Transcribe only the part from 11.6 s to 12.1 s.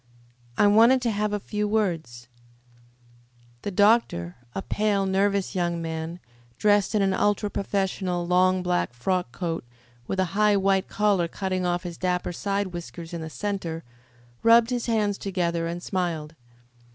off his